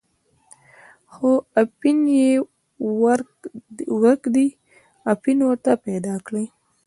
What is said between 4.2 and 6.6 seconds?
دی، اپین ورته پیدا کړئ.